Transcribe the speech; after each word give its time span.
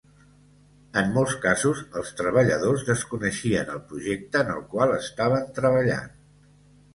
En 1.01 1.11
molts 1.17 1.35
casos 1.43 1.83
els 2.01 2.09
treballadors 2.21 2.85
desconeixien 2.87 3.69
el 3.75 3.83
projecte 3.93 4.43
en 4.47 4.51
el 4.55 4.65
qual 4.73 4.97
estaven 4.97 5.47
treballant. 5.61 6.19